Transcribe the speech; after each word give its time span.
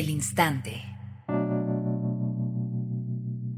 El 0.00 0.08
Instante. 0.08 0.82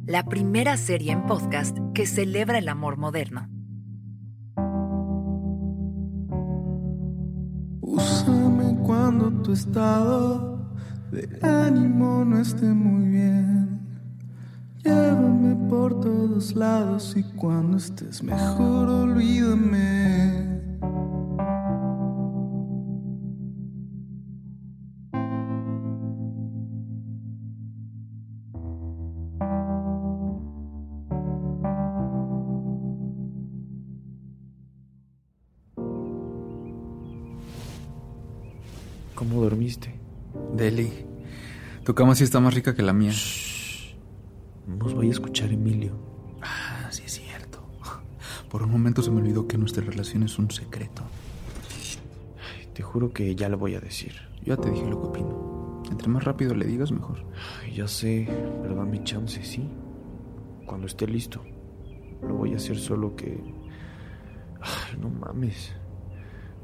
La 0.06 0.24
primera 0.28 0.76
serie 0.76 1.12
en 1.12 1.24
podcast 1.24 1.78
que 1.94 2.04
celebra 2.04 2.58
el 2.58 2.68
amor 2.68 2.96
moderno. 2.96 3.48
Úsame 7.80 8.76
cuando 8.82 9.30
tu 9.42 9.52
estado 9.52 10.74
de 11.12 11.28
ánimo 11.42 12.24
no 12.24 12.40
esté 12.40 12.66
muy 12.66 13.08
bien. 13.08 13.80
Llévame 14.82 15.54
por 15.70 16.00
todos 16.00 16.56
lados 16.56 17.14
y 17.16 17.22
cuando 17.36 17.76
estés 17.76 18.20
mejor 18.20 18.88
olvídame. 18.88 20.51
Tu 41.92 41.96
cama 41.96 42.14
sí 42.14 42.24
está 42.24 42.40
más 42.40 42.54
rica 42.54 42.74
que 42.74 42.80
la 42.80 42.94
mía. 42.94 43.12
No 44.66 44.76
nos 44.76 44.94
vaya 44.94 45.10
a 45.10 45.12
escuchar 45.12 45.52
Emilio. 45.52 45.92
Ah, 46.40 46.88
sí 46.90 47.02
es 47.04 47.12
cierto. 47.12 47.62
Por 48.50 48.62
un 48.62 48.70
momento 48.70 49.02
se 49.02 49.10
me 49.10 49.18
olvidó 49.18 49.46
que 49.46 49.58
nuestra 49.58 49.84
relación 49.84 50.22
es 50.22 50.38
un 50.38 50.50
secreto. 50.50 51.02
Ay, 52.48 52.66
te 52.72 52.82
juro 52.82 53.12
que 53.12 53.34
ya 53.34 53.50
le 53.50 53.56
voy 53.56 53.74
a 53.74 53.80
decir. 53.80 54.14
Ya 54.42 54.56
te 54.56 54.70
dije 54.70 54.86
lo 54.86 55.02
que 55.02 55.08
opino. 55.08 55.82
Entre 55.90 56.08
más 56.08 56.24
rápido 56.24 56.54
le 56.54 56.64
digas, 56.64 56.90
mejor. 56.92 57.26
Ay, 57.62 57.74
ya 57.74 57.86
sé, 57.86 58.26
pero 58.62 58.74
dame 58.74 59.04
chance, 59.04 59.44
¿sí? 59.44 59.68
Cuando 60.64 60.86
esté 60.86 61.06
listo. 61.06 61.44
Lo 62.26 62.36
voy 62.36 62.54
a 62.54 62.56
hacer 62.56 62.78
solo 62.78 63.14
que... 63.14 63.38
Ay, 64.62 64.98
no 64.98 65.10
mames. 65.10 65.74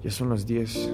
Ya 0.03 0.11
son 0.11 0.31
las 0.31 0.47
10. 0.47 0.91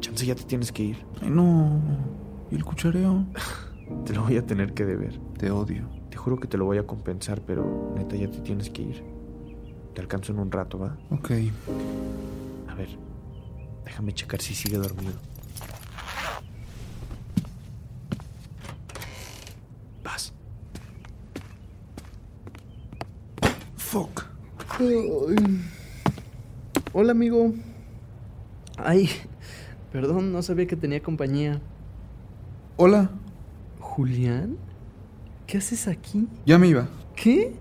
Chance, 0.00 0.24
ya 0.24 0.34
te 0.34 0.44
tienes 0.44 0.72
que 0.72 0.82
ir. 0.82 1.04
Ay, 1.20 1.28
no. 1.28 2.23
¿Y 2.50 2.56
el 2.56 2.64
cuchareo? 2.64 3.24
Te 4.06 4.14
lo 4.14 4.22
voy 4.22 4.36
a 4.36 4.46
tener 4.46 4.74
que 4.74 4.84
deber. 4.84 5.18
Te 5.38 5.50
odio. 5.50 5.88
Te 6.10 6.16
juro 6.16 6.38
que 6.38 6.46
te 6.48 6.56
lo 6.56 6.64
voy 6.64 6.78
a 6.78 6.86
compensar, 6.86 7.40
pero 7.42 7.92
neta 7.96 8.16
ya 8.16 8.30
te 8.30 8.38
tienes 8.38 8.70
que 8.70 8.82
ir. 8.82 9.04
Te 9.94 10.00
alcanzo 10.00 10.32
en 10.32 10.38
un 10.38 10.50
rato, 10.50 10.78
¿va? 10.78 10.96
Ok. 11.10 11.32
A 12.68 12.74
ver, 12.74 12.88
déjame 13.84 14.12
checar 14.12 14.40
si 14.40 14.54
sigue 14.54 14.76
dormido. 14.78 15.12
Vas. 20.02 20.32
Fuck. 23.76 24.24
Hola, 26.92 27.12
amigo. 27.12 27.52
Ay, 28.76 29.08
perdón, 29.92 30.32
no 30.32 30.42
sabía 30.42 30.66
que 30.66 30.76
tenía 30.76 31.02
compañía. 31.02 31.60
Hola. 32.76 33.08
¿Julián? 33.78 34.56
¿Qué 35.46 35.58
haces 35.58 35.86
aquí? 35.86 36.26
Ya 36.44 36.58
me 36.58 36.66
iba. 36.66 36.88
¿Qué? 37.14 37.54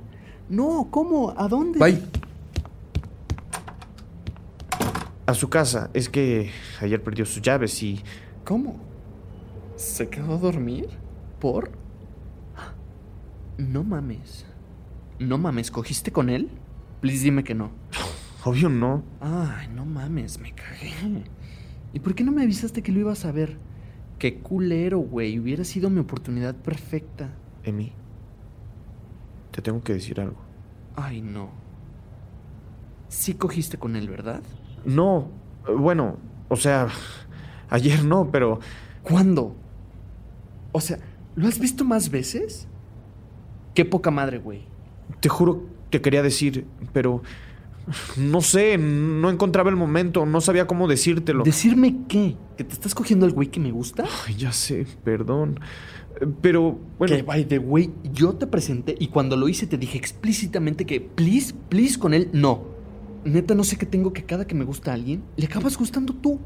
No, 0.49 0.87
¿cómo? 0.89 1.35
¿A 1.37 1.47
dónde? 1.47 1.77
Bye. 1.77 2.01
A 5.27 5.33
su 5.35 5.49
casa. 5.49 5.91
Es 5.93 6.09
que 6.09 6.49
ayer 6.81 7.03
perdió 7.03 7.25
sus 7.25 7.43
llaves 7.43 7.83
y... 7.83 8.01
¿Cómo? 8.43 8.77
¿Se 9.75 10.09
quedó 10.09 10.33
a 10.33 10.37
dormir? 10.39 10.89
¿Por? 11.39 11.71
No 13.59 13.83
mames. 13.83 14.47
No 15.19 15.37
mames, 15.37 15.69
¿cogiste 15.69 16.11
con 16.11 16.31
él? 16.31 16.49
Please 17.01 17.23
dime 17.23 17.43
que 17.43 17.53
no. 17.53 17.69
Obvio 18.43 18.67
no. 18.67 19.03
Ay, 19.21 19.67
no 19.67 19.85
mames, 19.85 20.39
me 20.39 20.53
cagué. 20.53 20.91
¿Y 21.93 21.99
por 21.99 22.15
qué 22.15 22.23
no 22.23 22.31
me 22.31 22.41
avisaste 22.41 22.81
que 22.81 22.91
lo 22.91 22.99
ibas 22.99 23.25
a 23.25 23.31
ver? 23.31 23.59
Qué 24.23 24.35
culero, 24.35 24.99
güey. 24.99 25.37
Hubiera 25.37 25.65
sido 25.65 25.89
mi 25.89 25.99
oportunidad 25.99 26.55
perfecta. 26.55 27.29
Emi, 27.61 27.91
te 29.51 29.61
tengo 29.61 29.83
que 29.83 29.91
decir 29.91 30.21
algo. 30.21 30.37
Ay, 30.95 31.21
no. 31.21 31.49
Sí 33.09 33.33
cogiste 33.33 33.77
con 33.77 33.97
él, 33.97 34.07
¿verdad? 34.07 34.41
No, 34.85 35.27
bueno, 35.77 36.19
o 36.47 36.55
sea, 36.55 36.87
ayer 37.69 38.05
no, 38.05 38.31
pero... 38.31 38.61
¿Cuándo? 39.01 39.57
O 40.71 40.79
sea, 40.79 40.99
¿lo 41.35 41.49
has 41.49 41.59
visto 41.59 41.83
más 41.83 42.09
veces? 42.09 42.69
Qué 43.75 43.83
poca 43.83 44.09
madre, 44.09 44.37
güey. 44.37 44.61
Te 45.19 45.27
juro 45.27 45.63
que 45.89 46.01
quería 46.01 46.23
decir, 46.23 46.65
pero... 46.93 47.23
No 48.17 48.41
sé, 48.41 48.77
no 48.77 49.29
encontraba 49.29 49.69
el 49.69 49.75
momento, 49.75 50.25
no 50.25 50.41
sabía 50.41 50.67
cómo 50.67 50.87
decírtelo. 50.87 51.43
¿Decirme 51.43 51.95
qué? 52.07 52.35
¿Que 52.57 52.63
te 52.63 52.73
estás 52.73 52.95
cogiendo 52.95 53.25
al 53.25 53.31
güey 53.31 53.49
que 53.49 53.59
me 53.59 53.71
gusta? 53.71 54.05
Ay, 54.25 54.35
ya 54.35 54.51
sé, 54.51 54.85
perdón. 55.03 55.59
Pero, 56.41 56.79
bueno... 56.97 57.15
Que, 57.15 57.23
by 57.23 57.45
the 57.45 57.59
way, 57.59 57.91
yo 58.13 58.33
te 58.33 58.47
presenté 58.47 58.95
y 58.99 59.07
cuando 59.07 59.35
lo 59.35 59.49
hice 59.49 59.67
te 59.67 59.77
dije 59.77 59.97
explícitamente 59.97 60.85
que, 60.85 61.01
please, 61.01 61.53
please 61.69 61.99
con 61.99 62.13
él, 62.13 62.29
no. 62.31 62.63
Neta, 63.25 63.55
no 63.55 63.63
sé 63.63 63.77
qué 63.77 63.85
tengo 63.85 64.13
que 64.13 64.23
cada 64.23 64.45
que 64.45 64.55
me 64.55 64.65
gusta 64.65 64.91
a 64.91 64.93
alguien, 64.95 65.23
le 65.37 65.45
acabas 65.45 65.77
gustando 65.77 66.13
tú. 66.13 66.39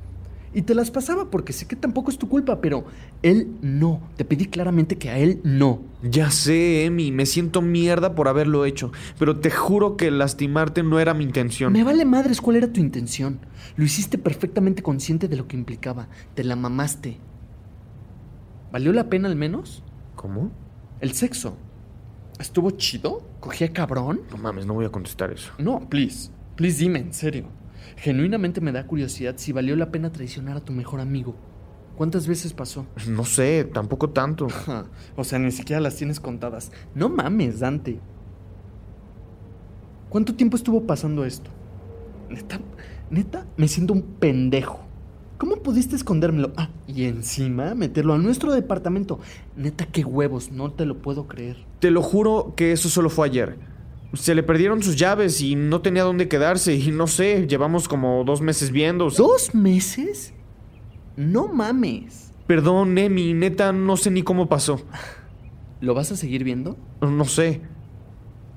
Y 0.57 0.63
te 0.63 0.73
las 0.73 0.89
pasaba 0.89 1.29
porque 1.29 1.53
sé 1.53 1.67
que 1.67 1.75
tampoco 1.75 2.09
es 2.09 2.17
tu 2.17 2.27
culpa, 2.29 2.59
pero 2.61 2.85
él 3.21 3.47
no. 3.61 4.01
Te 4.15 4.25
pedí 4.25 4.47
claramente 4.47 4.97
que 4.97 5.11
a 5.11 5.19
él 5.19 5.39
no. 5.43 5.83
Ya 6.01 6.31
sé, 6.31 6.85
Emi, 6.85 7.11
me 7.11 7.27
siento 7.27 7.61
mierda 7.61 8.15
por 8.15 8.27
haberlo 8.27 8.65
hecho, 8.65 8.91
pero 9.19 9.39
te 9.39 9.51
juro 9.51 9.97
que 9.97 10.09
lastimarte 10.09 10.81
no 10.81 10.99
era 10.99 11.13
mi 11.13 11.23
intención. 11.23 11.73
Me 11.73 11.83
vale 11.83 12.05
madres 12.05 12.41
cuál 12.41 12.55
era 12.55 12.73
tu 12.73 12.79
intención. 12.79 13.37
Lo 13.75 13.85
hiciste 13.85 14.17
perfectamente 14.17 14.81
consciente 14.81 15.27
de 15.27 15.37
lo 15.37 15.47
que 15.47 15.55
implicaba. 15.55 16.07
Te 16.33 16.43
la 16.43 16.55
mamaste. 16.55 17.19
¿Valió 18.71 18.91
la 18.93 19.11
pena 19.11 19.27
al 19.27 19.35
menos? 19.35 19.83
¿Cómo? 20.15 20.49
El 21.01 21.11
sexo. 21.11 21.55
¿Estuvo 22.39 22.71
chido? 22.71 23.29
¿Cogía 23.41 23.71
cabrón? 23.71 24.21
No 24.31 24.37
mames, 24.37 24.65
no 24.65 24.73
voy 24.73 24.85
a 24.85 24.89
contestar 24.89 25.31
eso. 25.31 25.51
No, 25.59 25.87
please. 25.87 26.31
Please 26.55 26.79
dime, 26.79 26.97
en 26.97 27.13
serio. 27.13 27.45
Genuinamente 27.97 28.61
me 28.61 28.71
da 28.71 28.87
curiosidad 28.87 29.35
si 29.37 29.51
valió 29.51 29.75
la 29.75 29.91
pena 29.91 30.11
traicionar 30.11 30.57
a 30.57 30.65
tu 30.65 30.73
mejor 30.73 30.99
amigo. 30.99 31.35
¿Cuántas 31.95 32.27
veces 32.27 32.53
pasó? 32.53 32.85
No 33.07 33.25
sé, 33.25 33.63
tampoco 33.73 34.11
tanto. 34.11 34.47
o 35.15 35.23
sea, 35.23 35.39
ni 35.39 35.51
siquiera 35.51 35.81
las 35.81 35.95
tienes 35.95 36.19
contadas. 36.19 36.71
No 36.93 37.09
mames, 37.09 37.59
Dante. 37.59 37.99
¿Cuánto 40.09 40.35
tiempo 40.35 40.55
estuvo 40.57 40.83
pasando 40.83 41.25
esto? 41.25 41.49
Neta, 42.29 42.59
neta, 43.09 43.45
me 43.57 43.67
siento 43.67 43.93
un 43.93 44.03
pendejo. 44.03 44.79
¿Cómo 45.37 45.57
pudiste 45.57 45.95
escondérmelo? 45.95 46.51
Ah, 46.57 46.69
y 46.87 47.05
encima 47.05 47.75
meterlo 47.75 48.13
a 48.13 48.17
nuestro 48.17 48.53
departamento. 48.53 49.19
Neta, 49.55 49.85
qué 49.85 50.03
huevos, 50.03 50.51
no 50.51 50.71
te 50.71 50.85
lo 50.85 50.99
puedo 50.99 51.27
creer. 51.27 51.57
Te 51.79 51.91
lo 51.91 52.01
juro 52.01 52.53
que 52.55 52.71
eso 52.71 52.89
solo 52.89 53.09
fue 53.09 53.27
ayer. 53.27 53.57
Se 54.13 54.33
le 54.35 54.43
perdieron 54.43 54.81
sus 54.81 54.95
llaves 54.95 55.41
y 55.41 55.55
no 55.55 55.81
tenía 55.81 56.03
dónde 56.03 56.27
quedarse. 56.27 56.75
Y 56.75 56.91
no 56.91 57.07
sé, 57.07 57.47
llevamos 57.47 57.87
como 57.87 58.23
dos 58.23 58.41
meses 58.41 58.71
viendo. 58.71 59.09
¿Dos 59.09 59.53
meses? 59.53 60.33
No 61.15 61.47
mames. 61.47 62.31
Perdón, 62.47 62.97
Emi, 62.97 63.33
neta, 63.33 63.73
no 63.73 63.97
sé 63.97 64.09
ni 64.11 64.23
cómo 64.23 64.47
pasó. 64.47 64.81
¿Lo 65.81 65.93
vas 65.93 66.11
a 66.11 66.15
seguir 66.15 66.43
viendo? 66.43 66.77
No 67.01 67.25
sé. 67.25 67.61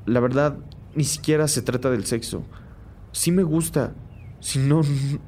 La 0.07 0.21
verdad, 0.21 0.59
ni 0.95 1.05
siquiera 1.05 1.49
se 1.49 1.63
trata 1.63 1.91
del 1.91 2.07
sexo. 2.07 2.45
Sí 3.13 3.33
me 3.33 3.43
gusta. 3.43 3.95
Si 4.39 4.59
no, 4.59 4.83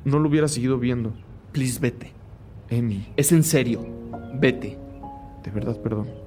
no 0.05 0.19
lo 0.19 0.29
hubiera 0.29 0.49
seguido 0.49 0.79
viendo. 0.79 1.13
Please, 1.53 1.81
vete. 1.81 2.13
Emi. 2.71 3.09
Es 3.17 3.33
en 3.33 3.43
serio. 3.43 3.85
Vete. 4.35 4.79
De 5.43 5.51
verdad, 5.51 5.81
perdón. 5.83 6.22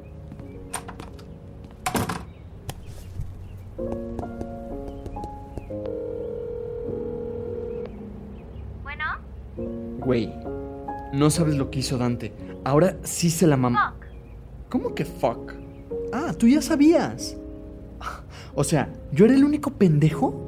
Güey, 10.05 10.31
no 11.13 11.31
sabes 11.31 11.57
lo 11.57 11.71
que 11.71 11.79
hizo 11.79 11.97
Dante. 11.97 12.31
Ahora 12.63 12.97
sí 13.03 13.31
se 13.31 13.47
la 13.47 13.57
mamá. 13.57 13.95
fuck. 13.95 14.05
¿Cómo 14.69 14.93
que 14.93 15.03
fuck? 15.03 15.53
Ah, 16.13 16.33
tú 16.37 16.47
ya 16.47 16.61
sabías. 16.61 17.35
O 18.53 18.63
sea, 18.63 18.93
¿yo 19.11 19.25
era 19.25 19.35
el 19.35 19.43
único 19.43 19.71
pendejo? 19.71 20.41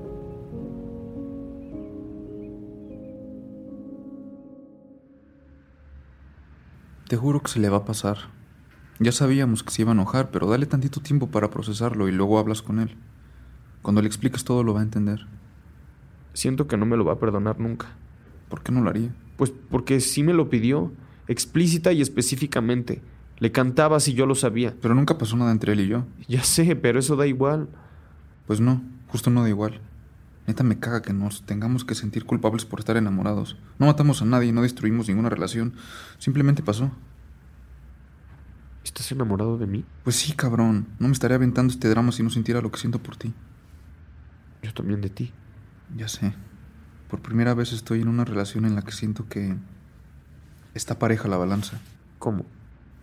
Te 7.09 7.17
juro 7.17 7.41
que 7.41 7.49
se 7.49 7.59
le 7.59 7.69
va 7.69 7.77
a 7.77 7.85
pasar. 7.85 8.17
Ya 8.99 9.11
sabíamos 9.11 9.63
que 9.63 9.71
se 9.71 9.81
iba 9.81 9.91
a 9.91 9.93
enojar, 9.93 10.29
pero 10.29 10.47
dale 10.47 10.67
tantito 10.67 11.01
tiempo 11.01 11.27
para 11.27 11.49
procesarlo 11.49 12.07
y 12.07 12.11
luego 12.11 12.37
hablas 12.39 12.61
con 12.61 12.79
él. 12.79 12.95
Cuando 13.81 14.01
le 14.01 14.07
expliques 14.07 14.43
todo 14.43 14.63
lo 14.63 14.73
va 14.73 14.81
a 14.81 14.83
entender. 14.83 15.25
Siento 16.33 16.67
que 16.67 16.77
no 16.77 16.85
me 16.85 16.97
lo 16.97 17.05
va 17.05 17.13
a 17.13 17.19
perdonar 17.19 17.59
nunca. 17.59 17.87
¿Por 18.49 18.61
qué 18.61 18.71
no 18.71 18.81
lo 18.81 18.89
haría? 18.89 19.13
Pues 19.37 19.53
porque 19.69 19.99
sí 19.99 20.23
me 20.23 20.33
lo 20.33 20.49
pidió, 20.49 20.91
explícita 21.27 21.93
y 21.93 22.01
específicamente. 22.01 23.01
Le 23.39 23.51
cantabas 23.51 24.07
y 24.07 24.13
yo 24.13 24.25
lo 24.25 24.35
sabía. 24.35 24.75
Pero 24.81 24.95
nunca 24.95 25.17
pasó 25.17 25.37
nada 25.37 25.51
entre 25.51 25.73
él 25.73 25.81
y 25.81 25.87
yo. 25.87 26.05
Ya 26.27 26.43
sé, 26.43 26.75
pero 26.75 26.99
eso 26.99 27.15
da 27.15 27.27
igual. 27.27 27.69
Pues 28.47 28.59
no, 28.59 28.81
justo 29.07 29.29
no 29.29 29.43
da 29.43 29.49
igual. 29.49 29.79
Neta 30.47 30.63
me 30.63 30.79
caga 30.79 31.01
que 31.01 31.13
nos 31.13 31.45
tengamos 31.45 31.85
que 31.85 31.93
sentir 31.93 32.25
culpables 32.25 32.65
por 32.65 32.79
estar 32.79 32.97
enamorados. 32.97 33.57
No 33.77 33.85
matamos 33.85 34.21
a 34.21 34.25
nadie, 34.25 34.53
no 34.53 34.61
destruimos 34.61 35.07
ninguna 35.07 35.29
relación. 35.29 35.73
Simplemente 36.17 36.63
pasó. 36.63 36.89
¿Estás 38.83 39.11
enamorado 39.11 39.57
de 39.57 39.67
mí? 39.67 39.83
Pues 40.03 40.15
sí, 40.15 40.31
cabrón. 40.31 40.87
No 40.97 41.09
me 41.09 41.13
estaría 41.13 41.35
aventando 41.35 41.73
este 41.73 41.89
drama 41.89 42.13
si 42.13 42.23
no 42.23 42.29
sintiera 42.29 42.61
lo 42.61 42.71
que 42.71 42.79
siento 42.79 42.99
por 42.99 43.17
ti. 43.17 43.33
Yo 44.63 44.73
también 44.73 45.01
de 45.01 45.09
ti. 45.09 45.33
Ya 45.95 46.07
sé. 46.07 46.33
Por 47.09 47.21
primera 47.21 47.53
vez 47.53 47.71
estoy 47.71 48.01
en 48.01 48.09
una 48.09 48.25
relación 48.25 48.65
en 48.65 48.75
la 48.75 48.81
que 48.81 48.91
siento 48.91 49.27
que 49.29 49.55
está 50.73 50.99
pareja 50.99 51.27
la 51.27 51.37
balanza. 51.37 51.79
¿Cómo? 52.19 52.45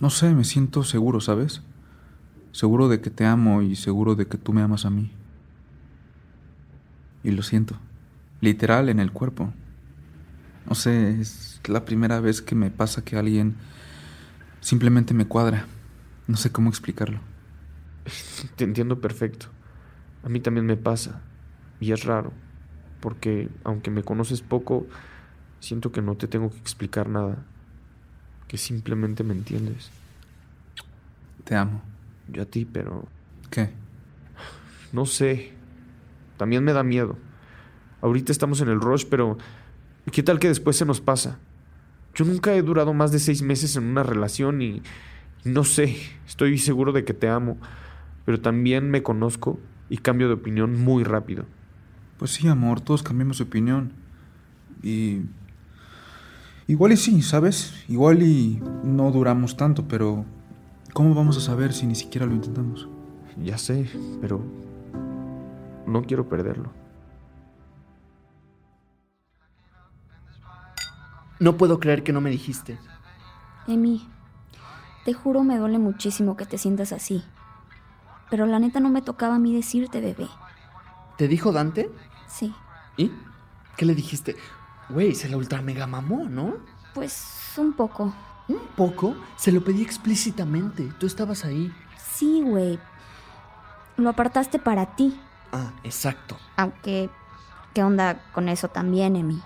No 0.00 0.10
sé, 0.10 0.34
me 0.34 0.44
siento 0.44 0.84
seguro, 0.84 1.20
¿sabes? 1.20 1.62
Seguro 2.52 2.88
de 2.88 3.00
que 3.00 3.10
te 3.10 3.24
amo 3.24 3.62
y 3.62 3.76
seguro 3.76 4.14
de 4.14 4.26
que 4.26 4.38
tú 4.38 4.52
me 4.52 4.62
amas 4.62 4.84
a 4.84 4.90
mí. 4.90 5.10
Y 7.22 7.30
lo 7.30 7.42
siento. 7.42 7.76
Literal 8.40 8.88
en 8.88 9.00
el 9.00 9.12
cuerpo. 9.12 9.52
No 10.68 10.74
sé, 10.74 11.20
es 11.20 11.60
la 11.66 11.84
primera 11.84 12.20
vez 12.20 12.42
que 12.42 12.54
me 12.54 12.70
pasa 12.70 13.04
que 13.04 13.16
alguien 13.16 13.56
simplemente 14.60 15.14
me 15.14 15.26
cuadra. 15.26 15.66
No 16.26 16.36
sé 16.36 16.52
cómo 16.52 16.68
explicarlo. 16.68 17.20
Te 18.56 18.64
entiendo 18.64 19.00
perfecto. 19.00 19.46
A 20.22 20.28
mí 20.28 20.40
también 20.40 20.66
me 20.66 20.76
pasa. 20.76 21.22
Y 21.80 21.92
es 21.92 22.04
raro. 22.04 22.32
Porque 23.04 23.50
aunque 23.64 23.90
me 23.90 24.02
conoces 24.02 24.40
poco, 24.40 24.86
siento 25.60 25.92
que 25.92 26.00
no 26.00 26.14
te 26.14 26.26
tengo 26.26 26.48
que 26.48 26.56
explicar 26.56 27.06
nada. 27.06 27.36
Que 28.48 28.56
simplemente 28.56 29.22
me 29.24 29.34
entiendes. 29.34 29.90
Te 31.44 31.54
amo. 31.54 31.82
Yo 32.28 32.40
a 32.40 32.46
ti, 32.46 32.64
pero... 32.64 33.06
¿Qué? 33.50 33.68
No 34.94 35.04
sé. 35.04 35.52
También 36.38 36.64
me 36.64 36.72
da 36.72 36.82
miedo. 36.82 37.18
Ahorita 38.00 38.32
estamos 38.32 38.62
en 38.62 38.70
el 38.70 38.80
rush, 38.80 39.04
pero 39.10 39.36
¿qué 40.10 40.22
tal 40.22 40.38
que 40.38 40.48
después 40.48 40.74
se 40.74 40.86
nos 40.86 41.02
pasa? 41.02 41.38
Yo 42.14 42.24
nunca 42.24 42.54
he 42.54 42.62
durado 42.62 42.94
más 42.94 43.12
de 43.12 43.18
seis 43.18 43.42
meses 43.42 43.76
en 43.76 43.84
una 43.84 44.02
relación 44.02 44.62
y 44.62 44.82
no 45.44 45.64
sé, 45.64 45.98
estoy 46.26 46.56
seguro 46.56 46.92
de 46.92 47.04
que 47.04 47.12
te 47.12 47.28
amo, 47.28 47.58
pero 48.24 48.40
también 48.40 48.90
me 48.90 49.02
conozco 49.02 49.60
y 49.90 49.98
cambio 49.98 50.28
de 50.28 50.34
opinión 50.34 50.80
muy 50.80 51.04
rápido. 51.04 51.44
Pues 52.18 52.32
sí, 52.32 52.48
amor, 52.48 52.80
todos 52.80 53.02
cambiamos 53.02 53.38
de 53.38 53.44
opinión. 53.44 53.92
Y... 54.82 55.22
Igual 56.66 56.92
y 56.92 56.96
sí, 56.96 57.20
¿sabes? 57.22 57.74
Igual 57.88 58.22
y 58.22 58.62
no 58.82 59.10
duramos 59.10 59.56
tanto, 59.56 59.86
pero 59.86 60.24
¿cómo 60.94 61.14
vamos 61.14 61.36
a 61.36 61.40
saber 61.40 61.74
si 61.74 61.86
ni 61.86 61.94
siquiera 61.94 62.26
lo 62.26 62.32
intentamos? 62.32 62.88
Ya 63.42 63.58
sé, 63.58 63.90
pero 64.20 64.42
no 65.86 66.02
quiero 66.04 66.28
perderlo. 66.28 66.72
No 71.40 71.56
puedo 71.56 71.80
creer 71.80 72.02
que 72.02 72.12
no 72.12 72.22
me 72.22 72.30
dijiste. 72.30 72.78
Emi, 73.66 74.08
te 75.04 75.12
juro 75.12 75.42
me 75.42 75.58
duele 75.58 75.78
muchísimo 75.78 76.36
que 76.36 76.46
te 76.46 76.56
sientas 76.56 76.92
así. 76.92 77.22
Pero 78.30 78.46
la 78.46 78.58
neta 78.58 78.80
no 78.80 78.88
me 78.88 79.02
tocaba 79.02 79.34
a 79.34 79.38
mí 79.38 79.54
decirte, 79.54 80.00
bebé. 80.00 80.28
¿Te 81.16 81.28
dijo 81.28 81.52
Dante? 81.52 81.90
Sí. 82.26 82.54
¿Y? 82.96 83.12
¿Qué 83.76 83.84
le 83.84 83.94
dijiste? 83.94 84.36
Güey, 84.88 85.14
se 85.14 85.28
la 85.28 85.36
ultra 85.36 85.62
mega 85.62 85.86
mamó, 85.86 86.24
¿no? 86.28 86.56
Pues 86.92 87.52
un 87.56 87.72
poco. 87.72 88.14
Un 88.48 88.60
poco. 88.76 89.14
Se 89.36 89.52
lo 89.52 89.62
pedí 89.64 89.82
explícitamente. 89.82 90.92
Tú 90.98 91.06
estabas 91.06 91.44
ahí. 91.44 91.72
Sí, 92.14 92.42
güey. 92.42 92.78
Lo 93.96 94.10
apartaste 94.10 94.58
para 94.58 94.96
ti. 94.96 95.18
Ah, 95.52 95.72
exacto. 95.84 96.36
Aunque, 96.56 97.10
¿qué 97.72 97.82
onda 97.82 98.20
con 98.32 98.48
eso 98.48 98.68
también, 98.68 99.16
Emi? 99.16 99.40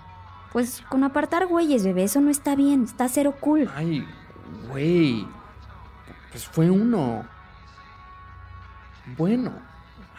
Pues 0.51 0.81
con 0.89 1.03
apartar 1.03 1.45
güeyes, 1.45 1.83
bebé, 1.85 2.03
eso 2.05 2.19
no 2.21 2.31
está 2.31 2.55
bien. 2.55 2.83
Está 2.83 3.07
cero 3.07 3.35
cool. 3.39 3.69
Ay, 3.75 4.05
güey. 4.67 5.27
Pues 6.31 6.45
fue 6.45 6.69
uno. 6.69 7.25
Bueno, 9.17 9.51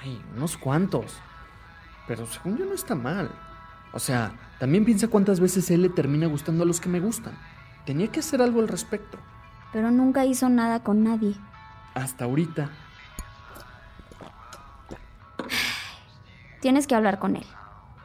ay, 0.00 0.24
unos 0.36 0.56
cuantos. 0.56 1.20
Pero 2.10 2.26
según 2.26 2.56
yo 2.56 2.66
no 2.66 2.74
está 2.74 2.96
mal. 2.96 3.30
O 3.92 4.00
sea, 4.00 4.32
también 4.58 4.84
piensa 4.84 5.06
cuántas 5.06 5.38
veces 5.38 5.70
él 5.70 5.82
le 5.82 5.90
termina 5.90 6.26
gustando 6.26 6.64
a 6.64 6.66
los 6.66 6.80
que 6.80 6.88
me 6.88 6.98
gustan. 6.98 7.38
Tenía 7.86 8.08
que 8.10 8.18
hacer 8.18 8.42
algo 8.42 8.58
al 8.58 8.66
respecto. 8.66 9.16
Pero 9.72 9.92
nunca 9.92 10.24
hizo 10.24 10.48
nada 10.48 10.82
con 10.82 11.04
nadie. 11.04 11.36
Hasta 11.94 12.24
ahorita. 12.24 12.68
Tienes 16.60 16.88
que 16.88 16.96
hablar 16.96 17.20
con 17.20 17.36
él. 17.36 17.46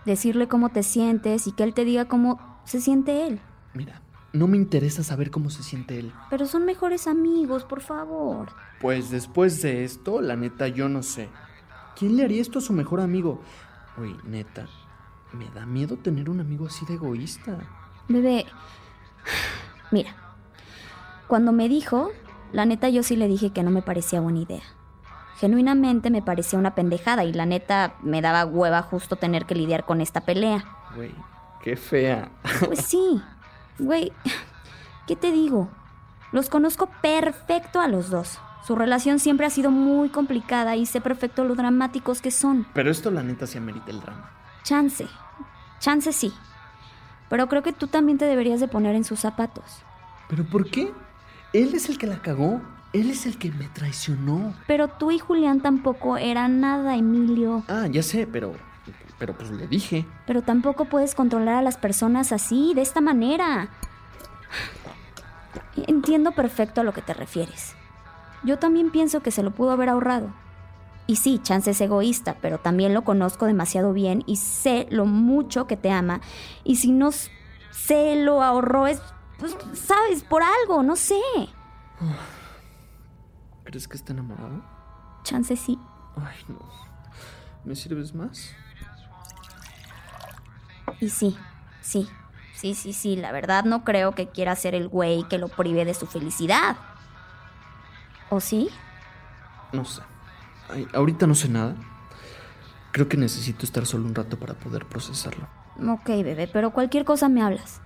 Decirle 0.06 0.48
cómo 0.48 0.70
te 0.70 0.84
sientes 0.84 1.48
y 1.48 1.52
que 1.54 1.64
él 1.64 1.74
te 1.74 1.84
diga 1.84 2.06
cómo 2.06 2.60
se 2.64 2.82
siente 2.82 3.26
él. 3.26 3.40
Mira, 3.74 4.04
no 4.34 4.46
me 4.46 4.58
interesa 4.58 5.04
saber 5.04 5.32
cómo 5.32 5.50
se 5.50 5.64
siente 5.64 5.98
él. 5.98 6.14
Pero 6.30 6.46
son 6.46 6.64
mejores 6.64 7.08
amigos, 7.08 7.64
por 7.64 7.82
favor. 7.82 8.50
Pues 8.80 9.10
después 9.10 9.64
de 9.64 9.84
esto, 9.84 10.22
la 10.22 10.36
neta, 10.36 10.68
yo 10.68 10.90
no 10.90 11.02
sé. 11.02 11.28
¿Quién 11.98 12.18
le 12.18 12.26
haría 12.26 12.42
esto 12.42 12.60
a 12.60 12.62
su 12.62 12.74
mejor 12.74 13.00
amigo? 13.00 13.42
Oye, 13.98 14.16
neta, 14.24 14.68
me 15.32 15.50
da 15.50 15.66
miedo 15.66 15.98
tener 15.98 16.30
un 16.30 16.40
amigo 16.40 16.68
así 16.68 16.86
de 16.86 16.96
egoísta. 16.96 17.58
Bebé, 18.08 18.46
mira, 19.92 20.16
cuando 21.28 21.52
me 21.52 21.70
dijo, 21.70 22.12
la 22.52 22.66
neta 22.66 22.90
yo 22.90 23.04
sí 23.04 23.16
le 23.16 23.28
dije 23.28 23.52
que 23.52 23.64
no 23.64 23.72
me 23.72 23.82
parecía 23.82 24.22
buena 24.22 24.40
idea. 24.40 24.64
Genuinamente 25.38 26.10
me 26.10 26.22
parecía 26.22 26.60
una 26.60 26.76
pendejada 26.76 27.24
y 27.24 27.34
la 27.34 27.46
neta 27.46 27.96
me 28.02 28.22
daba 28.22 28.46
hueva 28.46 28.82
justo 28.82 29.16
tener 29.16 29.46
que 29.46 29.56
lidiar 29.56 29.86
con 29.86 30.02
esta 30.02 30.22
pelea. 30.22 30.64
Güey, 30.96 31.14
qué 31.62 31.76
fea. 31.76 32.32
Pues 32.66 32.80
sí, 32.86 33.22
güey, 33.80 34.14
¿qué 35.08 35.16
te 35.16 35.32
digo? 35.32 35.70
Los 36.32 36.50
conozco 36.50 36.90
perfecto 37.02 37.80
a 37.80 37.88
los 37.88 38.10
dos. 38.10 38.40
Su 38.66 38.76
relación 38.76 39.20
siempre 39.20 39.46
ha 39.46 39.52
sido 39.52 39.70
muy 39.70 40.10
complicada 40.10 40.76
y 40.76 40.88
sé 40.88 41.00
perfecto 41.00 41.44
lo 41.44 41.54
dramáticos 41.54 42.20
que 42.20 42.32
son. 42.32 42.66
Pero 42.74 42.90
esto 42.90 43.12
la 43.12 43.22
neta 43.22 43.46
sí 43.46 43.60
amerita 43.60 43.92
el 43.92 44.02
drama. 44.02 44.32
Chance, 44.64 45.08
chance 45.80 46.12
sí. 46.12 46.34
Pero 47.30 47.48
creo 47.48 47.62
que 47.62 47.74
tú 47.74 47.86
también 47.86 48.18
te 48.18 48.26
deberías 48.26 48.60
de 48.60 48.68
poner 48.68 48.96
en 48.96 49.04
sus 49.04 49.20
zapatos. 49.20 49.66
¿Pero 50.30 50.46
por 50.46 50.72
qué? 50.72 50.92
Él 51.54 51.76
es 51.76 51.90
el 51.90 52.00
que 52.00 52.08
la 52.08 52.24
cagó. 52.24 52.60
Él 52.92 53.12
es 53.12 53.28
el 53.28 53.38
que 53.38 53.52
me 53.52 53.68
traicionó. 53.68 54.56
Pero 54.66 54.88
tú 54.88 55.12
y 55.12 55.20
Julián 55.20 55.62
tampoco 55.62 56.18
eran 56.18 56.60
nada, 56.60 56.96
Emilio. 56.96 57.64
Ah, 57.68 57.86
ya 57.86 58.02
sé, 58.02 58.26
pero. 58.26 58.54
Pero 59.20 59.38
pues 59.38 59.52
le 59.52 59.68
dije. 59.68 60.08
Pero 60.26 60.42
tampoco 60.42 60.86
puedes 60.86 61.14
controlar 61.14 61.56
a 61.56 61.62
las 61.62 61.78
personas 61.78 62.32
así, 62.32 62.74
de 62.74 62.82
esta 62.82 63.00
manera. 63.00 63.70
Entiendo 65.76 66.32
perfecto 66.32 66.82
a 66.82 66.84
lo 66.84 66.94
que 66.94 67.04
te 67.04 67.14
refieres. 67.14 67.76
Yo 68.46 68.60
también 68.60 68.92
pienso 68.92 69.22
que 69.22 69.32
se 69.32 69.44
lo 69.44 69.52
pudo 69.52 69.72
haber 69.72 69.90
ahorrado. 69.90 70.34
Y 71.08 71.18
sí, 71.18 71.40
Chance 71.42 71.72
es 71.72 71.82
egoísta, 71.82 72.38
pero 72.42 72.60
también 72.60 72.94
lo 72.94 73.04
conozco 73.04 73.46
demasiado 73.46 73.94
bien 73.94 74.24
y 74.26 74.38
sé 74.38 74.88
lo 74.90 75.06
mucho 75.06 75.68
que 75.68 75.78
te 75.78 75.92
ama. 75.92 76.22
Y 76.64 76.78
si 76.78 76.92
no 76.92 77.12
se 77.12 78.16
lo 78.24 78.42
ahorró 78.42 78.88
es, 78.88 79.02
pues, 79.38 79.56
sabes, 79.74 80.24
por 80.24 80.42
algo, 80.42 80.82
no 80.82 80.96
sé. 80.96 81.20
¿Crees 83.64 83.88
que 83.88 83.98
está 83.98 84.14
enamorado? 84.14 84.64
Chance 85.24 85.56
sí. 85.56 85.80
Ay, 86.16 86.38
no. 86.48 86.60
¿Me 87.64 87.76
sirves 87.76 88.14
más? 88.14 88.52
Y 91.00 91.10
sí, 91.10 91.36
sí, 91.82 92.08
sí, 92.54 92.76
sí, 92.76 92.94
sí, 92.94 93.16
la 93.16 93.32
verdad 93.32 93.66
no 93.66 93.84
creo 93.84 94.14
que 94.14 94.30
quiera 94.30 94.56
ser 94.56 94.76
el 94.76 94.88
güey 94.88 95.24
que 95.28 95.38
lo 95.40 95.50
prive 95.50 95.84
de 95.84 95.94
su 95.94 96.06
felicidad. 96.06 96.78
¿O 98.30 98.40
sí? 98.40 98.70
No 99.72 99.86
sé. 99.86 100.02
Ay, 100.70 100.88
ahorita 100.94 101.28
no 101.28 101.36
sé 101.36 101.50
nada. 101.50 101.76
Creo 102.92 103.08
que 103.08 103.18
necesito 103.18 103.66
estar 103.66 103.86
solo 103.86 104.06
un 104.06 104.16
rato 104.16 104.40
para 104.40 104.54
poder 104.54 104.86
procesarlo. 104.86 105.48
Ok, 105.88 106.08
bebé, 106.08 106.48
pero 106.48 106.72
cualquier 106.72 107.06
cosa 107.06 107.28
me 107.30 107.42
hablas. 107.42 107.82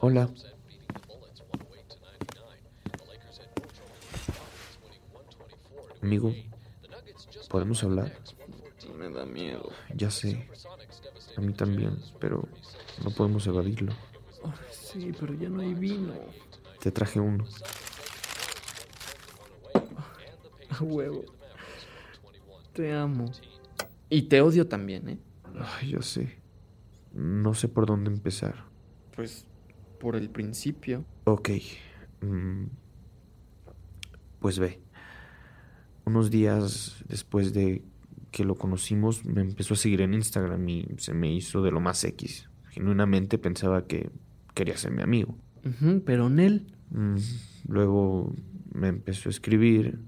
Hola. 0.00 0.28
Amigo, 6.02 6.34
¿podemos 7.48 7.84
hablar? 7.84 8.21
Me 9.02 9.10
da 9.10 9.26
miedo. 9.26 9.70
Ya 9.96 10.10
sé. 10.10 10.48
A 11.36 11.40
mí 11.40 11.52
también, 11.54 11.98
pero 12.20 12.48
no 13.02 13.10
podemos 13.10 13.44
evadirlo. 13.48 13.92
Sí, 14.70 15.12
pero 15.18 15.34
ya 15.34 15.48
no 15.48 15.60
hay 15.60 15.74
vino. 15.74 16.12
Te 16.80 16.92
traje 16.92 17.18
uno. 17.18 17.44
A 20.70 20.82
huevo. 20.84 21.24
Te 22.72 22.92
amo. 22.92 23.24
Y 24.08 24.22
te 24.22 24.40
odio 24.40 24.68
también, 24.68 25.08
¿eh? 25.08 25.18
Ay, 25.58 25.90
ya 25.92 26.02
sé. 26.02 26.38
No 27.12 27.54
sé 27.54 27.68
por 27.68 27.86
dónde 27.86 28.10
empezar. 28.10 28.64
Pues 29.16 29.46
por 29.98 30.14
el 30.16 30.30
principio. 30.30 31.04
Ok. 31.24 31.50
mm, 32.20 32.64
Pues 34.38 34.58
ve. 34.58 34.80
Unos 36.04 36.30
días 36.30 37.02
después 37.08 37.52
de 37.52 37.82
que 38.32 38.44
lo 38.44 38.56
conocimos, 38.56 39.24
me 39.24 39.42
empezó 39.42 39.74
a 39.74 39.76
seguir 39.76 40.00
en 40.00 40.14
Instagram 40.14 40.68
y 40.68 40.86
se 40.96 41.14
me 41.14 41.32
hizo 41.32 41.62
de 41.62 41.70
lo 41.70 41.80
más 41.80 42.02
X. 42.02 42.48
Genuinamente 42.70 43.38
pensaba 43.38 43.86
que 43.86 44.10
quería 44.54 44.76
ser 44.76 44.90
mi 44.90 45.02
amigo. 45.02 45.36
Pero 46.04 46.28
Nel. 46.28 46.66
Mm, 46.90 47.16
Luego 47.68 48.34
me 48.74 48.88
empezó 48.88 49.28
a 49.28 49.30
escribir 49.30 50.00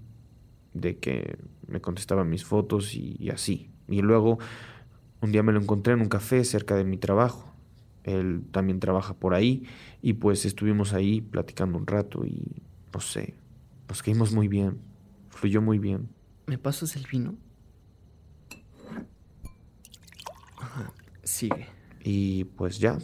de 0.72 0.98
que 0.98 1.38
me 1.68 1.80
contestaba 1.80 2.24
mis 2.24 2.44
fotos 2.44 2.94
y, 2.94 3.16
y 3.20 3.30
así. 3.30 3.70
Y 3.86 4.00
luego 4.00 4.38
un 5.20 5.30
día 5.30 5.42
me 5.42 5.52
lo 5.52 5.60
encontré 5.60 5.92
en 5.92 6.00
un 6.00 6.08
café 6.08 6.42
cerca 6.44 6.74
de 6.74 6.84
mi 6.84 6.96
trabajo. 6.96 7.54
Él 8.02 8.42
también 8.50 8.80
trabaja 8.80 9.14
por 9.14 9.34
ahí 9.34 9.64
y 10.02 10.14
pues 10.14 10.44
estuvimos 10.44 10.92
ahí 10.92 11.20
platicando 11.20 11.78
un 11.78 11.86
rato 11.86 12.24
y 12.26 12.62
no 12.92 13.00
sé, 13.00 13.34
nos 13.88 14.02
caímos 14.02 14.32
muy 14.32 14.48
bien, 14.48 14.78
fluyó 15.30 15.62
muy 15.62 15.78
bien. 15.78 16.08
¿Me 16.46 16.58
pasas 16.58 16.96
el 16.96 17.06
vino? 17.10 17.34
Sigue. 21.24 21.66
Y 22.02 22.44
pues 22.44 22.78
ya, 22.78 22.98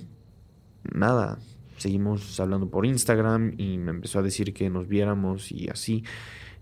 nada, 0.94 1.38
seguimos 1.76 2.38
hablando 2.40 2.68
por 2.70 2.86
Instagram 2.86 3.54
y 3.58 3.78
me 3.78 3.90
empezó 3.90 4.18
a 4.18 4.22
decir 4.22 4.52
que 4.54 4.70
nos 4.70 4.88
viéramos 4.88 5.52
y 5.52 5.68
así. 5.68 6.04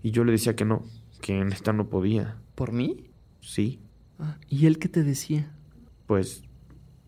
Y 0.01 0.11
yo 0.11 0.23
le 0.23 0.31
decía 0.31 0.55
que 0.55 0.65
no, 0.65 0.83
que 1.21 1.43
neta 1.43 1.73
no 1.73 1.89
podía. 1.89 2.37
¿Por 2.55 2.71
mí? 2.71 3.05
Sí, 3.41 3.79
Ah, 4.21 4.37
¿Y 4.49 4.65
él 4.65 4.79
qué 4.79 4.89
te 4.89 5.03
decía? 5.03 5.55
pues 6.05 6.43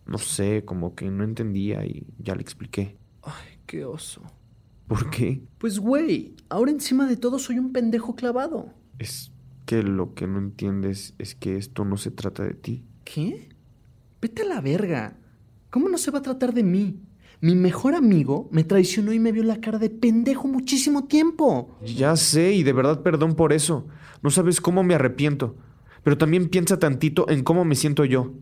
no 0.05 0.17
sé, 0.17 0.63
como 0.63 0.95
que 0.95 1.09
no 1.11 1.23
entendía 1.25 1.85
y 1.85 2.05
ya 2.19 2.35
le 2.35 2.41
expliqué. 2.41 2.97
Ay, 3.21 3.59
qué 3.65 3.83
oso. 3.83 4.21
¿Por 4.87 5.09
qué? 5.09 5.41
Pues 5.57 5.79
güey, 5.79 6.35
ahora 6.49 6.71
encima 6.71 7.07
de 7.07 7.17
todo 7.17 7.37
soy 7.39 7.59
un 7.59 7.73
pendejo 7.73 8.15
clavado. 8.15 8.73
Es 8.97 9.31
que 9.65 9.83
lo 9.83 10.13
que 10.13 10.25
no 10.27 10.39
entiendes 10.39 11.13
es 11.17 11.35
que 11.35 11.57
esto 11.57 11.83
no 11.83 11.97
se 11.97 12.11
trata 12.11 12.43
de 12.43 12.53
ti. 12.53 12.85
¿Qué? 13.03 13.49
Vete 14.21 14.43
a 14.43 14.45
la 14.45 14.61
verga. 14.61 15.17
¿Cómo 15.71 15.89
no 15.89 15.97
se 15.97 16.11
va 16.11 16.19
a 16.19 16.21
tratar 16.21 16.53
de 16.53 16.63
mí? 16.63 17.01
Mi 17.39 17.55
mejor 17.55 17.95
amigo 17.95 18.47
me 18.51 18.63
traicionó 18.63 19.13
y 19.13 19.19
me 19.19 19.31
vio 19.31 19.43
la 19.43 19.59
cara 19.59 19.79
de 19.79 19.89
pendejo 19.89 20.47
muchísimo 20.47 21.05
tiempo. 21.05 21.75
Ya 21.83 22.15
sé, 22.15 22.53
y 22.53 22.61
de 22.61 22.71
verdad 22.71 23.01
perdón 23.01 23.33
por 23.33 23.51
eso. 23.51 23.87
No 24.21 24.29
sabes 24.29 24.61
cómo 24.61 24.83
me 24.83 24.93
arrepiento. 24.93 25.55
Pero 26.03 26.19
también 26.19 26.49
piensa 26.49 26.77
tantito 26.77 27.27
en 27.29 27.43
cómo 27.43 27.65
me 27.65 27.75
siento 27.75 28.05
yo. 28.05 28.33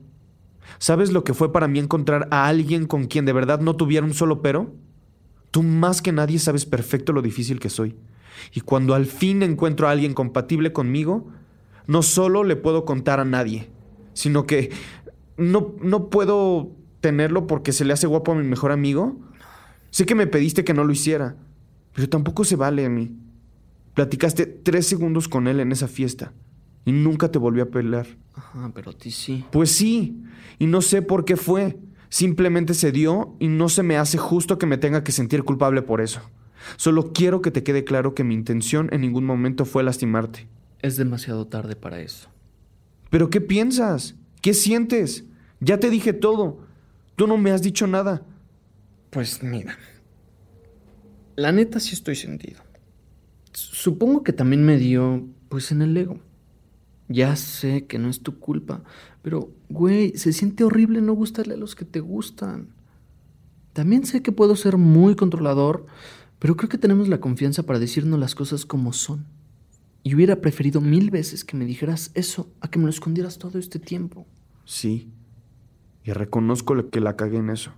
¿Sabes 0.79 1.13
lo 1.13 1.24
que 1.24 1.33
fue 1.33 1.53
para 1.53 1.69
mí 1.69 1.79
encontrar 1.79 2.27
a 2.29 2.48
alguien 2.48 2.86
con 2.86 3.05
quien 3.05 3.24
de 3.24 3.33
verdad 3.33 3.62
no 3.62 3.77
tuviera 3.77 4.05
un 4.05 4.13
solo 4.13 4.41
pero? 4.41 4.75
Tú 5.51 5.63
más 5.63 6.01
que 6.01 6.12
nadie 6.12 6.39
sabes 6.39 6.65
perfecto 6.65 7.13
lo 7.13 7.21
difícil 7.21 7.59
que 7.59 7.69
soy. 7.69 7.95
Y 8.53 8.62
cuando 8.62 8.95
al 8.95 9.05
fin 9.05 9.43
encuentro 9.43 9.88
a 9.88 9.91
alguien 9.91 10.13
compatible 10.13 10.74
conmigo, 10.74 11.29
no 11.88 12.01
solo 12.01 12.43
le 12.43 12.57
puedo 12.57 12.83
contar 12.86 13.19
a 13.19 13.25
nadie, 13.25 13.69
sino 14.13 14.45
que 14.45 14.71
no, 15.39 15.75
no 15.81 16.10
puedo 16.10 16.75
tenerlo 17.01 17.48
porque 17.48 17.72
se 17.72 17.86
le 17.86 17.93
hace 17.93 18.08
guapo 18.08 18.31
a 18.31 18.36
mi 18.36 18.43
mejor 18.43 18.72
amigo. 18.72 19.17
Sé 19.89 20.05
que 20.05 20.15
me 20.15 20.27
pediste 20.27 20.63
que 20.63 20.74
no 20.74 20.84
lo 20.84 20.91
hiciera, 20.91 21.36
pero 21.93 22.10
tampoco 22.10 22.43
se 22.43 22.55
vale 22.55 22.86
a 22.86 22.89
mí. 22.89 23.15
Platicaste 23.93 24.46
tres 24.46 24.86
segundos 24.86 25.27
con 25.27 25.48
él 25.48 25.60
en 25.60 25.72
esa 25.72 25.88
fiesta 25.88 26.34
y 26.86 26.91
nunca 26.91 27.31
te 27.31 27.39
volvió 27.39 27.63
a 27.63 27.67
pelar. 27.67 28.08
Ajá, 28.34 28.72
pero 28.74 28.91
a 28.91 28.93
ti 28.93 29.12
sí. 29.12 29.46
Pues 29.51 29.72
sí, 29.72 30.24
y 30.58 30.67
no 30.67 30.81
sé 30.81 31.01
por 31.01 31.25
qué 31.25 31.38
fue. 31.38 31.77
Simplemente 32.10 32.74
se 32.74 32.91
dio 32.91 33.36
y 33.39 33.48
no 33.48 33.69
se 33.69 33.84
me 33.84 33.98
hace 33.98 34.17
justo 34.17 34.58
que 34.58 34.65
me 34.65 34.77
tenga 34.77 35.03
que 35.03 35.12
sentir 35.12 35.43
culpable 35.43 35.81
por 35.81 36.01
eso. 36.01 36.22
Solo 36.75 37.13
quiero 37.13 37.41
que 37.41 37.51
te 37.51 37.63
quede 37.63 37.84
claro 37.84 38.15
que 38.15 38.24
mi 38.24 38.34
intención 38.34 38.89
en 38.91 39.01
ningún 39.01 39.25
momento 39.25 39.65
fue 39.65 39.84
lastimarte. 39.84 40.48
Es 40.81 40.98
demasiado 40.98 41.48
tarde 41.48 41.75
para 41.75 42.01
eso. 42.01 42.29
¿Pero 43.10 43.29
qué 43.29 43.41
piensas? 43.41 44.15
¿Qué 44.41 44.53
sientes? 44.53 45.25
Ya 45.60 45.80
te 45.80 45.89
dije 45.89 46.13
todo. 46.13 46.60
Tú 47.16 47.28
no 47.28 47.38
me 47.38 47.51
has 47.51 47.62
dicho 47.62 47.88
nada. 47.88 48.24
Pues 49.10 49.44
mira. 49.44 49.78
La 51.36 51.51
neta 51.51 51.80
sí 51.80 51.94
estoy 51.94 52.16
sentido. 52.16 52.62
Supongo 53.54 54.24
que 54.24 54.34
también 54.34 54.63
me 54.63 54.78
dio, 54.78 55.25
pues 55.50 55.72
en 55.72 55.82
el 55.82 55.96
ego. 55.98 56.20
Ya 57.08 57.36
sé 57.36 57.86
que 57.88 57.98
no 57.98 58.10
es 58.10 58.22
tu 58.22 58.38
culpa, 58.39 58.84
pero, 59.24 59.50
güey, 59.68 60.16
se 60.16 60.32
siente 60.32 60.63
horrible 60.63 61.01
no 61.01 61.13
gustarle 61.13 61.56
a 61.56 61.58
los 61.58 61.75
que 61.75 61.86
te 61.86 62.00
gustan. 62.01 62.68
También 63.74 64.06
sé 64.06 64.22
que 64.22 64.32
puedo 64.32 64.56
ser 64.56 64.78
muy 64.78 65.16
controlador, 65.16 65.88
pero 66.38 66.56
creo 66.56 66.70
que 66.70 66.78
tenemos 66.78 67.08
la 67.08 67.20
confianza 67.20 67.63
para 67.63 67.80
decirnos 67.80 68.20
las 68.20 68.36
cosas 68.36 68.66
como 68.66 68.94
son. 68.94 69.25
Y 70.04 70.13
hubiera 70.13 70.39
preferido 70.39 70.82
mil 70.82 71.10
veces 71.10 71.44
que 71.44 71.58
me 71.58 71.66
dijeras 71.66 72.12
eso 72.13 72.54
a 72.62 72.70
que 72.70 72.78
me 72.78 72.86
lo 72.86 72.92
escondieras 72.92 73.39
todo 73.39 73.58
este 73.58 73.80
tiempo. 73.80 74.28
Sí. 74.66 75.12
Y 76.10 76.12
reconozco 76.12 76.89
que 76.89 77.01
la 77.01 77.16
cagué 77.16 77.38
en 77.38 77.51
eso. 77.51 77.72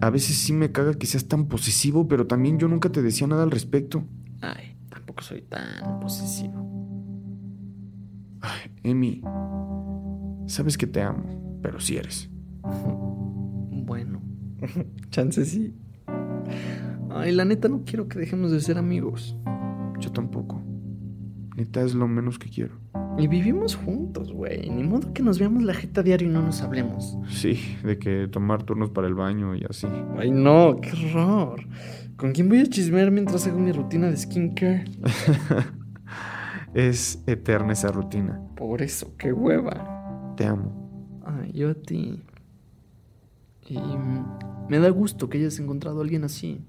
A 0.00 0.10
veces 0.10 0.36
sí 0.36 0.52
me 0.52 0.72
caga 0.72 0.94
que 0.94 1.06
seas 1.06 1.28
tan 1.28 1.46
posesivo, 1.46 2.08
pero 2.08 2.26
también 2.26 2.58
yo 2.58 2.66
nunca 2.66 2.90
te 2.90 3.02
decía 3.02 3.28
nada 3.28 3.44
al 3.44 3.52
respecto. 3.52 4.02
Ay, 4.40 4.76
tampoco 4.88 5.22
soy 5.22 5.42
tan 5.42 6.00
posesivo. 6.00 6.68
Ay, 8.40 8.72
Emi, 8.82 9.22
sabes 10.46 10.76
que 10.76 10.88
te 10.88 11.00
amo, 11.02 11.60
pero 11.62 11.78
sí 11.78 11.96
eres. 11.96 12.28
Bueno, 13.84 14.20
chance 15.10 15.44
sí. 15.44 15.76
Ay, 17.10 17.30
la 17.32 17.44
neta 17.44 17.68
no 17.68 17.84
quiero 17.84 18.08
que 18.08 18.18
dejemos 18.18 18.50
de 18.50 18.60
ser 18.60 18.78
amigos. 18.78 19.36
Yo 20.00 20.10
tampoco. 20.10 20.60
Neta 21.56 21.82
es 21.82 21.94
lo 21.94 22.08
menos 22.08 22.38
que 22.40 22.48
quiero. 22.48 22.81
Y 23.18 23.28
vivimos 23.28 23.76
juntos, 23.76 24.32
güey. 24.32 24.70
Ni 24.70 24.82
modo 24.82 25.12
que 25.12 25.22
nos 25.22 25.38
veamos 25.38 25.62
la 25.62 25.74
jeta 25.74 26.02
diario 26.02 26.28
y 26.28 26.30
no 26.30 26.42
nos 26.42 26.62
hablemos. 26.62 27.18
Sí, 27.28 27.58
de 27.84 27.98
que 27.98 28.28
tomar 28.28 28.62
turnos 28.62 28.90
para 28.90 29.06
el 29.06 29.14
baño 29.14 29.54
y 29.54 29.64
así. 29.68 29.86
Ay, 30.18 30.30
no, 30.30 30.80
qué 30.80 30.90
horror. 30.92 31.66
¿Con 32.16 32.32
quién 32.32 32.48
voy 32.48 32.60
a 32.60 32.66
chismear 32.66 33.10
mientras 33.10 33.46
hago 33.46 33.58
mi 33.58 33.72
rutina 33.72 34.08
de 34.10 34.16
skincare? 34.16 34.84
Es 36.74 37.22
eterna 37.26 37.74
esa 37.74 37.88
rutina. 37.88 38.40
Por 38.56 38.80
eso, 38.80 39.14
qué 39.18 39.30
hueva. 39.30 40.32
Te 40.36 40.46
amo. 40.46 41.20
Ay, 41.22 41.52
yo 41.52 41.70
a 41.70 41.74
ti. 41.74 42.22
Y 43.68 43.78
me 44.70 44.78
da 44.78 44.88
gusto 44.88 45.28
que 45.28 45.36
hayas 45.36 45.58
encontrado 45.58 45.98
a 45.98 46.02
alguien 46.02 46.24
así. 46.24 46.64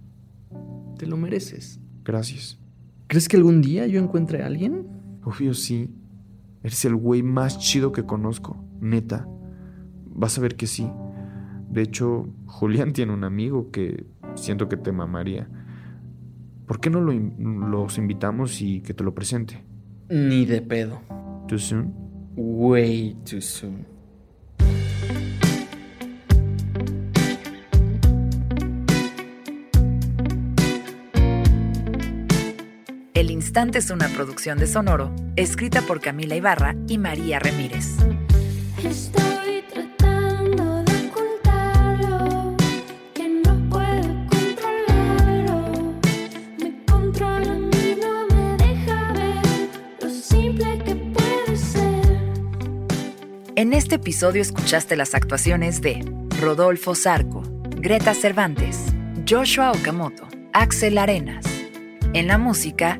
Te 0.97 1.05
lo 1.05 1.15
mereces. 1.15 1.79
Gracias. 2.03 2.59
¿Crees 3.07 3.29
que 3.29 3.38
algún 3.38 3.62
día 3.62 3.88
yo 3.88 4.01
encuentre 4.01 4.43
a 4.43 4.47
alguien? 4.47 4.88
Obvio 5.23 5.53
sí. 5.53 5.89
Eres 6.63 6.86
el 6.86 6.96
güey 6.96 7.22
más 7.24 7.60
chido 7.60 7.91
que 7.91 8.03
conozco. 8.03 8.63
Neta. 8.79 9.27
Vas 10.05 10.38
a 10.38 10.41
ver 10.41 10.55
que 10.55 10.67
sí. 10.67 10.89
De 11.70 11.82
hecho, 11.82 12.29
Julián 12.46 12.93
tiene 12.93 13.13
un 13.13 13.24
amigo 13.24 13.70
que 13.72 14.05
siento 14.36 14.70
que 14.70 14.77
te 14.77 14.91
mamaría. 14.91 15.50
¿Por 16.67 16.79
qué 16.79 16.89
no 16.89 17.01
lo 17.01 17.12
in- 17.12 17.70
los 17.72 17.98
invitamos 17.98 18.62
y 18.62 18.82
que 18.82 18.93
te 18.93 19.03
lo 19.03 19.13
presente? 19.13 19.63
Ni 20.10 20.46
de 20.46 20.62
pedo. 20.62 21.01
¿Too 21.48 21.58
soon? 21.60 21.93
Way 22.36 23.17
too 23.29 23.41
soon. 23.41 23.86
Instante 33.53 33.77
es 33.77 33.91
una 33.91 34.07
producción 34.10 34.57
de 34.57 34.65
Sonoro, 34.65 35.13
escrita 35.36 35.83
por 35.83 36.01
Camila 36.01 36.36
Ibarra 36.36 36.75
y 36.88 36.98
María 36.98 37.38
Ramírez. 37.38 37.98
Estoy 38.83 39.63
tratando 39.72 40.83
de 40.83 41.07
ocultarlo, 41.07 42.57
que 43.13 43.29
no 43.29 43.69
puedo 43.69 44.25
controlarlo. 44.27 45.91
Me 46.57 46.83
controla 46.88 47.53
y 47.53 47.95
no 48.01 48.25
me 48.36 48.57
deja 48.57 49.13
ver 49.13 49.45
lo 50.01 50.10
simple 50.10 50.79
que 50.83 50.95
puede 50.95 51.55
ser. 51.55 52.17
En 53.55 53.74
este 53.74 53.95
episodio 53.98 54.41
escuchaste 54.41 54.95
las 54.95 55.13
actuaciones 55.13 55.79
de 55.79 56.03
Rodolfo 56.41 56.95
Zarco, 56.95 57.43
Greta 57.69 58.15
Cervantes, 58.15 58.79
Joshua 59.29 59.74
Okamoto, 59.74 60.27
Axel 60.53 60.98
Arenas. 60.98 61.45
En 62.15 62.25
la 62.27 62.39
música, 62.39 63.00